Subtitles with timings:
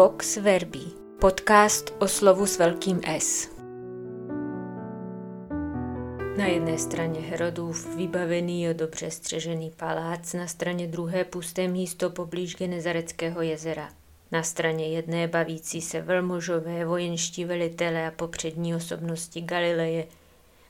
[0.00, 0.84] Vox Verbi,
[1.18, 3.48] podcast o slovu s velkým S.
[6.36, 12.56] Na jedné straně Herodův vybavený a dobře střežený palác, na straně druhé pusté místo poblíž
[12.56, 13.88] Genezareckého jezera.
[14.32, 20.06] Na straně jedné bavící se velmožové vojenští velitele a popřední osobnosti Galileje,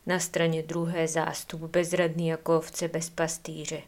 [0.07, 3.83] na straně druhé zástup bezradný jako ovce bez pastýře.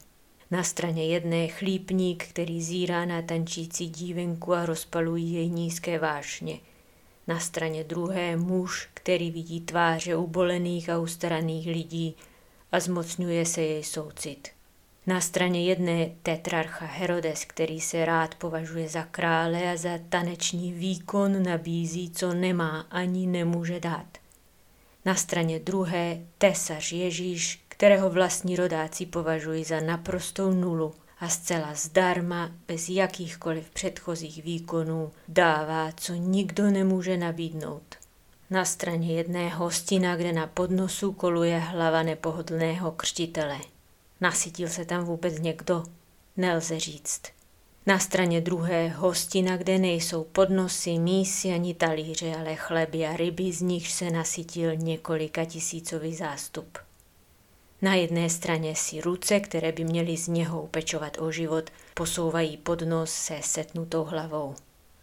[0.53, 6.59] Na straně jedné chlípník, který zírá na tančící dívenku a rozpalují jej nízké vášně.
[7.27, 12.17] Na straně druhé muž, který vidí tváře ubolených a ustaraných lidí
[12.73, 14.49] a zmocňuje se jej soucit.
[15.07, 21.43] Na straně jedné tetrarcha Herodes, který se rád považuje za krále a za taneční výkon
[21.43, 24.19] nabízí, co nemá ani nemůže dát.
[25.05, 32.51] Na straně druhé tesař Ježíš, kterého vlastní rodáci považují za naprostou nulu a zcela zdarma,
[32.69, 37.83] bez jakýchkoliv předchozích výkonů, dává, co nikdo nemůže nabídnout.
[38.51, 43.59] Na straně jedné hostina, kde na podnosu koluje hlava nepohodlného křtitele.
[44.21, 45.85] Nasytil se tam vůbec někdo?
[46.37, 47.23] Nelze říct.
[47.87, 53.61] Na straně druhé hostina, kde nejsou podnosy, mísy ani talíře, ale chleby a ryby, z
[53.61, 56.79] nich se nasytil několika tisícový zástup.
[57.83, 62.83] Na jedné straně si ruce, které by měly z něho upečovat o život, posouvají pod
[62.83, 64.55] nos se setnutou hlavou.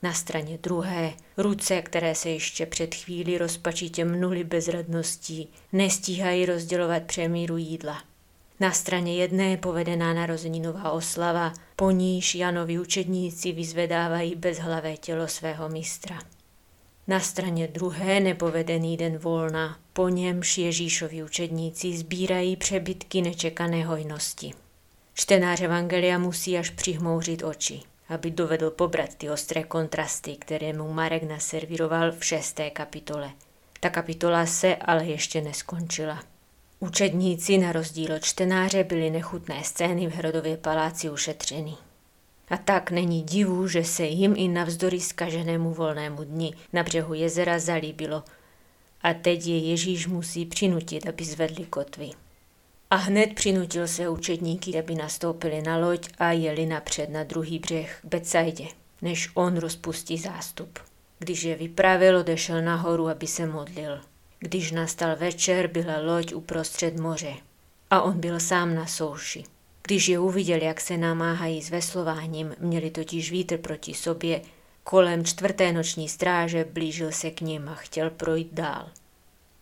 [0.03, 7.57] Na straně druhé ruce, které se ještě před chvíli rozpačitě mnuly bezradností, nestíhají rozdělovat přemíru
[7.57, 8.03] jídla.
[8.59, 16.19] Na straně jedné povedená narozeninová oslava, po níž Janovi učedníci vyzvedávají bezhlavé tělo svého mistra.
[17.09, 24.53] Na straně druhé nepovedený den volna, po němž Ježíšovi učedníci sbírají přebytky nečekané hojnosti.
[25.13, 27.79] Čtenář Evangelia musí až přihmouřit oči,
[28.09, 33.31] aby dovedl pobrat ty ostré kontrasty, které mu Marek naserviroval v šesté kapitole.
[33.79, 36.23] Ta kapitola se ale ještě neskončila.
[36.79, 41.75] Učedníci na rozdíl od čtenáře byly nechutné scény v Herodově paláci ušetřeny.
[42.49, 47.59] A tak není divu, že se jim i navzdory skaženému volnému dni na břehu jezera
[47.59, 48.23] zalíbilo.
[49.01, 52.09] A teď je Ježíš musí přinutit, aby zvedli kotvy.
[52.91, 57.99] A hned přinutil se učedníky, aby nastoupili na loď a jeli napřed na druhý břeh
[58.01, 58.67] k Betsajdě,
[59.01, 60.79] než on rozpustí zástup.
[61.19, 64.01] Když je vypravil, odešel nahoru, aby se modlil.
[64.39, 67.33] Když nastal večer, byla loď uprostřed moře
[67.89, 69.43] a on byl sám na souši.
[69.89, 74.41] Když je uviděl, jak se namáhají s veslováním, měli totiž vítr proti sobě,
[74.83, 78.89] kolem čtvrté noční stráže blížil se k ním a chtěl projít dál.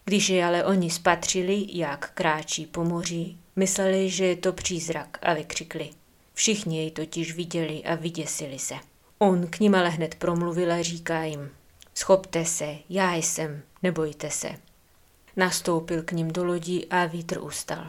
[0.05, 5.33] Když je ale oni spatřili, jak kráčí po moři, mysleli, že je to přízrak a
[5.33, 5.89] vykřikli.
[6.33, 8.75] Všichni jej totiž viděli a vyděsili se.
[9.17, 11.49] On k ním ale hned promluvil a říká jim,
[11.95, 14.49] schopte se, já jsem, nebojte se.
[15.35, 17.88] Nastoupil k ním do lodi a vítr ustal.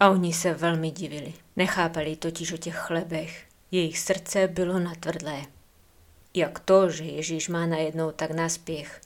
[0.00, 1.34] A oni se velmi divili.
[1.56, 3.44] Nechápali totiž o těch chlebech.
[3.70, 5.42] Jejich srdce bylo natvrdlé.
[6.34, 9.00] Jak to, že Ježíš má najednou tak naspěch?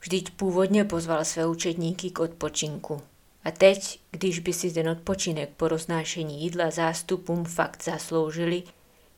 [0.00, 3.02] Vždyť původně pozval své učedníky k odpočinku.
[3.44, 8.62] A teď, když by si ten odpočinek po roznášení jídla zástupům fakt zasloužili,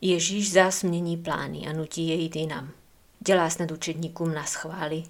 [0.01, 2.71] Ježíš zás mění plány a nutí je jít jinam.
[3.19, 5.03] Dělá snad učedníkům na schvály.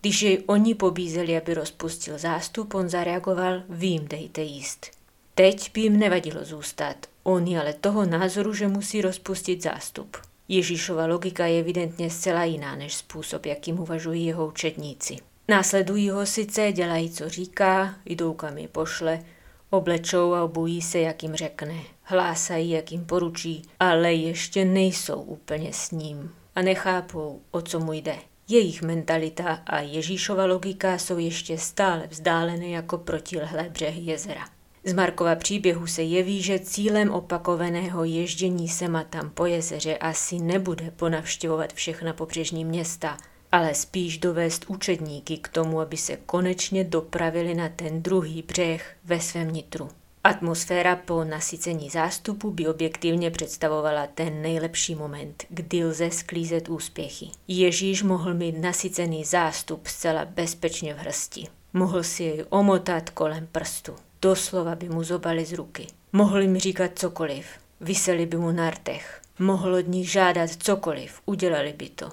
[0.00, 4.97] Když jej oni pobízeli, aby rozpustil zástup, on zareagoval, vím, dejte jíst.
[5.38, 6.96] Teď by jim nevadilo zůstat.
[7.22, 10.16] On je ale toho názoru, že musí rozpustit zástup.
[10.48, 15.16] Ježíšova logika je evidentně zcela jiná než způsob, jakým uvažují jeho učedníci.
[15.48, 19.24] Následují ho sice, dělají, co říká, jdou kam je pošle,
[19.70, 25.72] oblečou a obují se, jak jim řekne, hlásají, jak jim poručí, ale ještě nejsou úplně
[25.72, 28.16] s ním a nechápou, o co mu jde.
[28.48, 34.57] Jejich mentalita a Ježíšova logika jsou ještě stále vzdálené jako protilehlé břehy jezera.
[34.84, 40.90] Z Markova příběhu se jeví, že cílem opakovaného ježdění sema tam po jezeře asi nebude
[40.90, 43.16] ponavštěvovat všechna pobřežní města,
[43.52, 49.20] ale spíš dovést učedníky k tomu, aby se konečně dopravili na ten druhý břeh ve
[49.20, 49.88] svém nitru.
[50.24, 57.26] Atmosféra po nasycení zástupu by objektivně představovala ten nejlepší moment, kdy lze sklízet úspěchy.
[57.48, 61.46] Ježíš mohl mít nasycený zástup zcela bezpečně v hrsti.
[61.72, 63.94] Mohl si jej omotat kolem prstu.
[64.22, 65.86] Doslova by mu zobali z ruky.
[66.12, 67.46] Mohl jim říkat cokoliv.
[67.80, 69.20] Vyseli by mu na rtech.
[69.38, 71.20] Mohl od nich žádat cokoliv.
[71.26, 72.08] Udělali by to.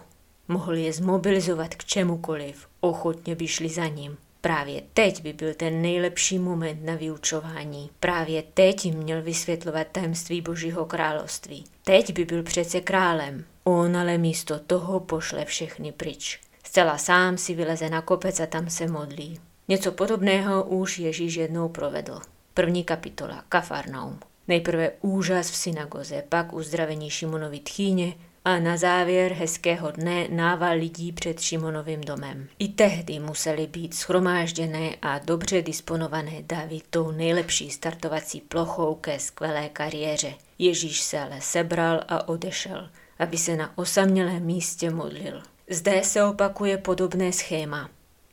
[0.47, 2.67] Mohl je zmobilizovat k čemukoliv.
[2.79, 4.17] Ochotně by šli za ním.
[4.41, 7.89] Právě teď by byl ten nejlepší moment na vyučování.
[7.99, 11.63] Právě teď jim měl vysvětlovat tajemství Božího království.
[11.83, 13.45] Teď by byl přece králem.
[13.63, 16.39] On ale místo toho pošle všechny pryč.
[16.63, 19.39] Zcela sám si vyleze na kopec a tam se modlí.
[19.67, 22.19] Něco podobného už Ježíš jednou provedl.
[22.53, 24.19] První kapitola, Kafarnaum.
[24.47, 28.13] Nejprve úžas v synagoze, pak uzdravení Šimonovi tchýně
[28.45, 32.47] a na závěr hezkého dne nával lidí před Šimonovým domem.
[32.59, 39.69] I tehdy museli být schromážděné a dobře disponované davy tou nejlepší startovací plochou ke skvelé
[39.69, 40.33] kariéře.
[40.59, 42.89] Ježíš se ale sebral a odešel,
[43.19, 45.41] aby se na osamělém místě modlil.
[45.69, 47.89] Zde se opakuje podobné schéma,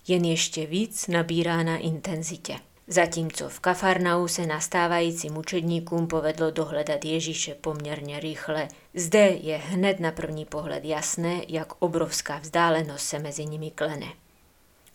[0.08, 2.56] jen ještě víc nabírá na intenzitě.
[2.86, 10.12] Zatímco v Kafarnau se nastávajícím učedníkům povedlo dohledat Ježíše poměrně rychle, zde je hned na
[10.12, 14.12] první pohled jasné, jak obrovská vzdálenost se mezi nimi klene.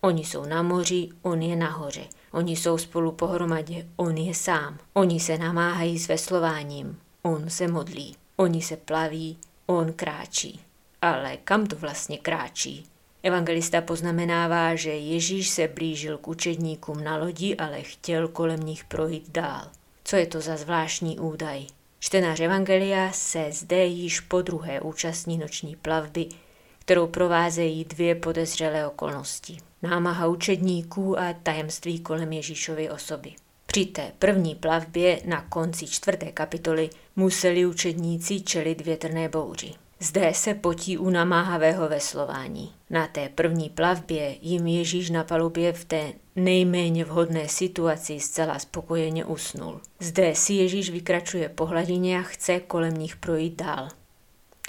[0.01, 2.03] Oni jsou na moři, on je nahoře.
[2.31, 4.77] Oni jsou spolu pohromadě, on je sám.
[4.93, 8.15] Oni se namáhají s veslováním, on se modlí.
[8.35, 10.59] Oni se plaví, on kráčí.
[11.01, 12.85] Ale kam to vlastně kráčí?
[13.27, 19.31] Evangelista poznamenává, že Ježíš se blížil k učedníkům na lodi, ale chtěl kolem nich projít
[19.31, 19.61] dál.
[20.03, 21.65] Co je to za zvláštní údaj?
[21.99, 26.27] Čtenář Evangelia se zde již po druhé účastní noční plavby,
[26.79, 29.57] kterou provázejí dvě podezřelé okolnosti.
[29.81, 33.33] Námaha učedníků a tajemství kolem Ježíšovy osoby.
[33.65, 39.73] Při té první plavbě na konci čtvrté kapitoly museli učedníci čelit větrné bouři.
[39.99, 42.71] Zde se potí u namáhavého veslování.
[42.89, 49.25] Na té první plavbě jim Ježíš na palubě v té nejméně vhodné situaci zcela spokojeně
[49.25, 49.81] usnul.
[49.99, 53.87] Zde si Ježíš vykračuje po hladině a chce kolem nich projít dál.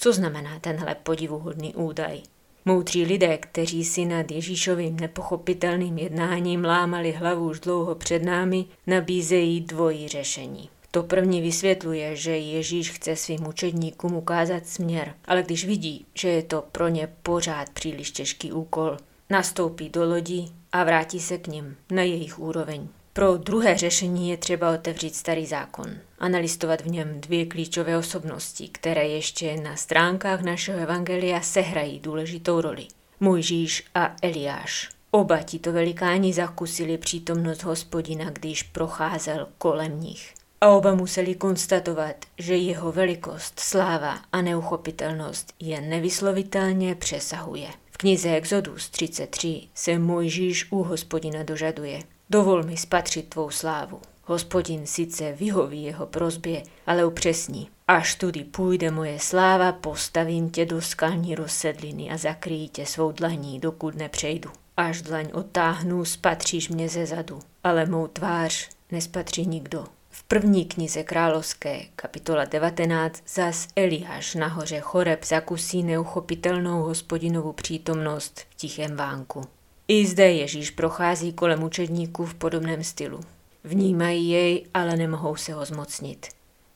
[0.01, 2.21] Co znamená tenhle podivuhodný údaj?
[2.65, 9.61] Moudří lidé, kteří si nad Ježíšovým nepochopitelným jednáním lámali hlavu už dlouho před námi, nabízejí
[9.61, 10.71] dvojí řešení.
[10.91, 16.43] To první vysvětluje, že Ježíš chce svým učedníkům ukázat směr, ale když vidí, že je
[16.43, 18.97] to pro ně pořád příliš těžký úkol,
[19.31, 22.89] nastoupí do lodí a vrátí se k ním na jejich úroveň.
[23.13, 25.87] Pro druhé řešení je třeba otevřít starý zákon
[26.19, 32.61] a nalistovat v něm dvě klíčové osobnosti, které ještě na stránkách našeho evangelia sehrají důležitou
[32.61, 32.87] roli.
[33.21, 34.89] Mojžíš a Eliáš.
[35.11, 42.57] Oba tito velikáni zakusili přítomnost hospodina, když procházel kolem nich a oba museli konstatovat, že
[42.57, 47.69] jeho velikost, sláva a neuchopitelnost je nevyslovitelně přesahuje.
[47.91, 52.03] V knize Exodus 33 se Mojžíš u hospodina dožaduje.
[52.31, 54.01] Dovol mi spatřit tvou slávu.
[54.25, 57.69] Hospodin sice vyhoví jeho prozbě, ale upřesní.
[57.89, 63.61] Až tudy půjde moje sláva, postavím tě do skalní rozsedliny a zakryjí tě svou dlaní,
[63.61, 64.51] dokud nepřejdu.
[64.77, 69.85] Až dlaň otáhnu, spatříš mě ze zadu, ale mou tvář nespatří nikdo.
[70.11, 78.55] V první knize královské, kapitola 19, zas Eliáš nahoře Choreb zakusí neuchopitelnou hospodinovu přítomnost v
[78.55, 79.43] tichém vánku.
[79.89, 83.21] I zde Ježíš prochází kolem učedníků v podobném stylu.
[83.65, 86.27] Vnímají jej, ale nemohou se ho zmocnit.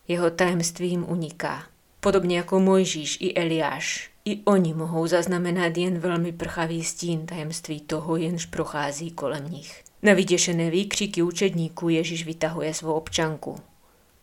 [0.09, 1.63] Jeho tajemstvím uniká.
[2.01, 8.17] Podobně jako Mojžíš i Eliáš, i oni mohou zaznamenat jen velmi prchavý stín tajemství toho,
[8.17, 9.85] jenž prochází kolem nich.
[10.03, 13.57] Na vyděšené výkřiky učedníků Ježíš vytahuje svou občanku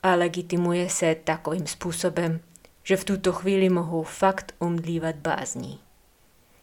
[0.03, 2.39] a legitimuje se takovým způsobem,
[2.83, 5.79] že v tuto chvíli mohou fakt umdlívat bázní.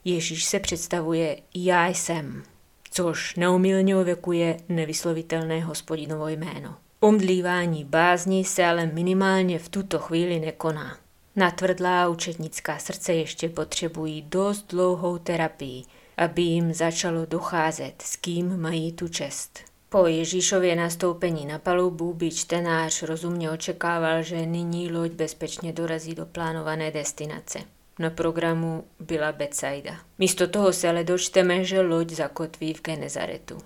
[0.05, 2.43] Ježíš se představuje já jsem,
[2.91, 6.76] což neumilně ovekuje nevyslovitelné hospodinovo jméno.
[7.00, 10.99] Umdlívání bázní se ale minimálně v tuto chvíli nekoná.
[11.37, 15.83] Natvrdlá učetnická srdce ještě potřebují dost dlouhou terapii,
[16.17, 19.61] aby jim začalo docházet, s kým mají tu čest.
[19.89, 26.27] Po Ježíšově nastoupení na palubu by čtenář rozumně očekával, že nyní loď bezpečně dorazí do
[26.27, 27.59] plánované destinace.
[27.99, 29.97] Na programu byla Betsaida.
[30.19, 33.59] Místo toho se ale dočteme, že loď zakotví v Genezaretu.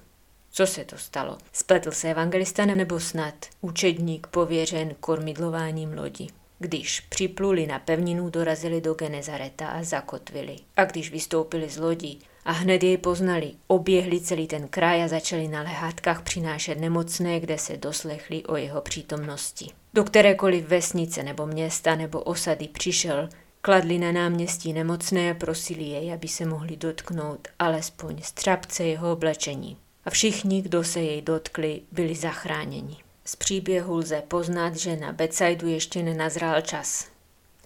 [0.50, 1.38] Co se to stalo?
[1.52, 6.28] Spletl se evangelista nebo snad učedník pověřen kormidlováním lodi?
[6.62, 10.56] Když připluli na pevninu, dorazili do Genezareta a zakotvili.
[10.76, 15.48] A když vystoupili z lodi a hned jej poznali, oběhli celý ten kraj a začali
[15.48, 19.66] na lehátkách přinášet nemocné, kde se doslechli o jeho přítomnosti.
[19.94, 23.28] Do kterékoliv vesnice nebo města nebo osady přišel,
[23.60, 29.76] kladli na náměstí nemocné a prosili jej, aby se mohli dotknout alespoň střapce jeho oblečení.
[30.04, 32.96] A všichni, kdo se jej dotkli, byli zachráněni.
[33.30, 37.08] Z příběhu lze poznat, že na Becajdu ještě nenazrál čas.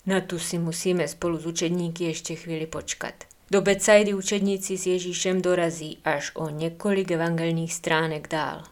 [0.06, 3.14] Na tu si musíme spolu s učedníky ještě chvíli počkat.
[3.50, 8.62] Do Becajdy učedníci s Ježíšem dorazí až o několik evangelních stránek dál.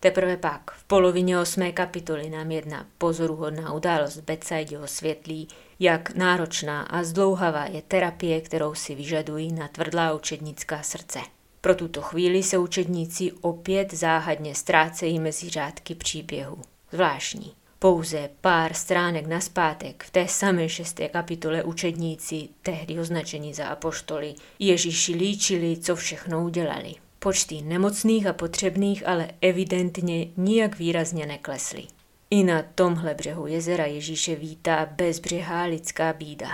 [0.00, 5.48] Teprve pak, v polovině osmé kapitoly nám jedna pozoruhodná událost Betsaidě osvětlí,
[5.80, 11.18] jak náročná a zdlouhavá je terapie, kterou si vyžadují na tvrdlá učednická srdce.
[11.66, 16.58] Pro tuto chvíli se učedníci opět záhadně ztrácejí mezi řádky příběhu.
[16.92, 17.52] Zvláštní.
[17.78, 25.14] Pouze pár stránek naspátek v té samé šesté kapitole učedníci, tehdy označení za apoštoly, Ježíši
[25.14, 26.94] líčili, co všechno udělali.
[27.18, 31.82] Počty nemocných a potřebných ale evidentně nijak výrazně neklesly.
[32.30, 36.48] I na tomhle břehu jezera Ježíše vítá bezbřehá lidská bída.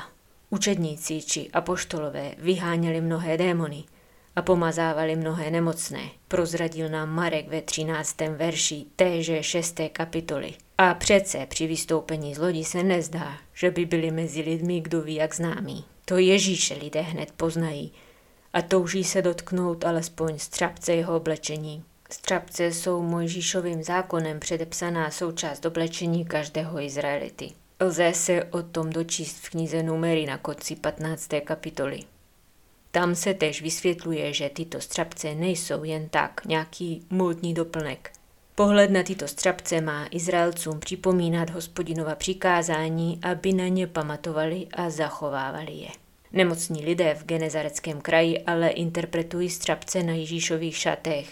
[0.50, 3.84] Učedníci či apoštolové vyháněli mnohé démony
[4.36, 8.16] a pomazávali mnohé nemocné, prozradil nám Marek ve 13.
[8.20, 9.80] verši téže 6.
[9.92, 10.54] kapitoly.
[10.78, 15.14] A přece při vystoupení z lodi se nezdá, že by byli mezi lidmi kdo ví
[15.14, 15.84] jak známí.
[16.04, 17.92] To Ježíše lidé hned poznají
[18.52, 21.84] a touží se dotknout alespoň střapce jeho oblečení.
[22.10, 27.50] Střapce jsou Mojžíšovým zákonem předepsaná součást oblečení každého Izraelity.
[27.80, 31.28] Lze se o tom dočíst v knize Numery na konci 15.
[31.44, 32.00] kapitoly.
[32.94, 38.10] Tam se tež vysvětluje, že tyto střapce nejsou jen tak nějaký módní doplnek.
[38.54, 45.72] Pohled na tyto střapce má Izraelcům připomínat hospodinova přikázání, aby na ně pamatovali a zachovávali
[45.72, 45.88] je.
[46.32, 51.28] Nemocní lidé v Genezareckém kraji ale interpretují střapce na Ježíšových šatech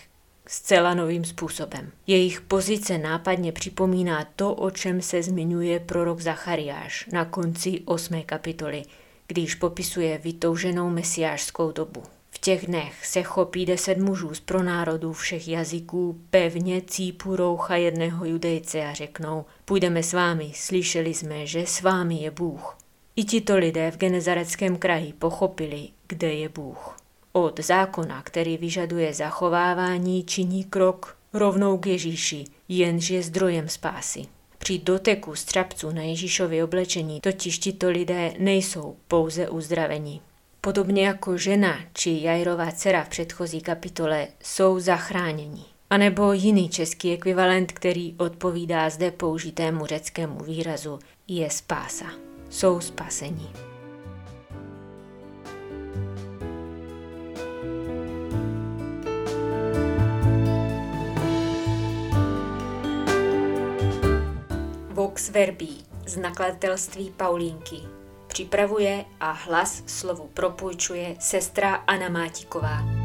[0.47, 1.93] zcela novým způsobem.
[2.07, 8.23] Jejich pozice nápadně připomíná to, o čem se zmiňuje prorok Zachariáš na konci 8.
[8.23, 8.83] kapitoly,
[9.31, 12.03] když popisuje vytouženou mesiářskou dobu.
[12.31, 18.25] V těch dnech se chopí deset mužů z pronárodů všech jazyků, pevně cípu roucha jedného
[18.25, 22.79] judejce a řeknou, půjdeme s vámi, slyšeli jsme, že s vámi je Bůh.
[23.17, 26.97] I tito lidé v Genezareckém kraji pochopili, kde je Bůh.
[27.33, 34.27] Od zákona, který vyžaduje zachovávání, činí krok rovnou k Ježíši, jenž je zdrojem spásy.
[34.63, 40.21] Při doteku střapců na Ježíšově oblečení totiž tito lidé nejsou pouze uzdraveni.
[40.61, 45.65] Podobně jako žena či Jajrová dcera v předchozí kapitole jsou zachráněni.
[45.91, 50.99] A nebo jiný český ekvivalent, který odpovídá zde použitému řeckému výrazu,
[51.29, 52.07] je spása.
[52.51, 53.70] Jsou spaseni.
[65.21, 65.69] Vox Verbi
[66.07, 67.77] z nakladatelství Paulínky.
[68.27, 73.00] Připravuje a hlas slovu propůjčuje sestra Anna Mátiková.